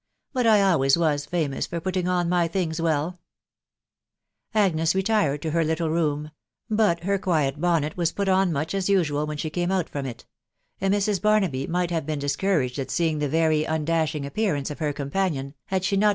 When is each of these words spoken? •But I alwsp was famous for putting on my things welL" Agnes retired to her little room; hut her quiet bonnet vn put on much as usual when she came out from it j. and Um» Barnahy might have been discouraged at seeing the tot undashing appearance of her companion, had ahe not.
•But 0.33 0.47
I 0.47 0.57
alwsp 0.57 0.97
was 0.97 1.27
famous 1.27 1.67
for 1.67 1.79
putting 1.79 2.07
on 2.07 2.27
my 2.27 2.47
things 2.47 2.81
welL" 2.81 3.19
Agnes 4.51 4.95
retired 4.95 5.43
to 5.43 5.51
her 5.51 5.63
little 5.63 5.91
room; 5.91 6.31
hut 6.75 7.03
her 7.03 7.19
quiet 7.19 7.61
bonnet 7.61 7.95
vn 7.95 8.15
put 8.15 8.27
on 8.27 8.51
much 8.51 8.73
as 8.73 8.89
usual 8.89 9.27
when 9.27 9.37
she 9.37 9.51
came 9.51 9.69
out 9.71 9.87
from 9.89 10.07
it 10.07 10.25
j. 10.79 10.87
and 10.87 10.95
Um» 10.95 11.01
Barnahy 11.01 11.67
might 11.69 11.91
have 11.91 12.07
been 12.07 12.17
discouraged 12.17 12.79
at 12.79 12.89
seeing 12.89 13.19
the 13.19 13.29
tot 13.29 13.69
undashing 13.71 14.25
appearance 14.25 14.71
of 14.71 14.79
her 14.79 14.91
companion, 14.91 15.53
had 15.67 15.83
ahe 15.83 15.99
not. 15.99 16.09